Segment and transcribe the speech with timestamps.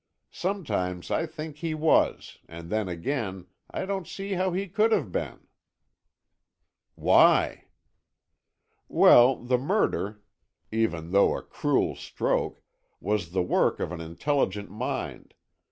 [0.33, 5.11] Sometimes I think he was, and then again, I don't see how he could have
[5.11, 5.45] been."
[6.95, 7.65] "Why?"
[8.87, 10.23] "Well, the murder,
[10.71, 12.63] even though a cruel stroke,
[12.99, 15.35] was the work of an intelligent mind.